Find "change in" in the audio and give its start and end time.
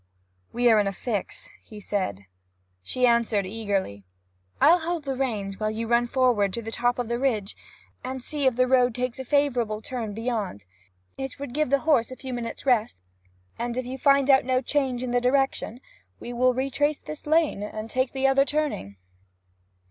14.59-15.11